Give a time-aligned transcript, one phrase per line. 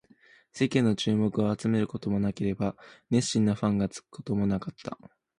[0.51, 2.75] 世間の注目を集めることもなければ、
[3.11, 4.97] 熱心なファンがつくこともなかった